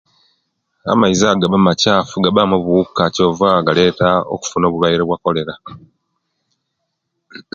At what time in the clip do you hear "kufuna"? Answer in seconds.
4.41-4.65